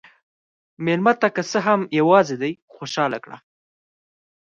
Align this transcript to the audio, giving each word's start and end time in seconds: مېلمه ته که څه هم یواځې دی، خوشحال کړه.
مېلمه 0.85 1.13
ته 1.21 1.27
که 1.35 1.41
څه 1.51 1.59
هم 1.67 1.79
یواځې 1.99 2.35
دی، 2.41 2.53
خوشحال 2.75 3.13
کړه. 3.23 3.37